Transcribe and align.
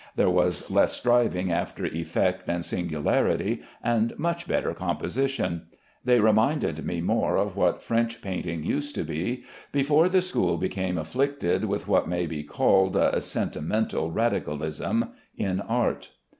There 0.15 0.31
was 0.31 0.67
less 0.71 0.93
striving 0.93 1.51
after 1.51 1.85
effect 1.85 2.49
and 2.49 2.65
singularity, 2.65 3.61
and 3.83 4.17
much 4.17 4.47
better 4.47 4.73
composition. 4.73 5.67
They 6.03 6.19
reminded 6.19 6.83
me 6.87 7.01
more 7.01 7.37
of 7.37 7.55
what 7.55 7.83
French 7.83 8.19
painting 8.19 8.63
used 8.63 8.95
to 8.95 9.03
be 9.03 9.43
before 9.71 10.09
the 10.09 10.23
school 10.23 10.57
became 10.57 10.97
afflicted 10.97 11.65
with 11.65 11.87
what 11.87 12.09
may 12.09 12.25
be 12.25 12.41
called 12.41 12.97
"sentimental 13.21 14.09
radicalism" 14.09 15.09
in 15.37 15.59
art. 15.59 16.09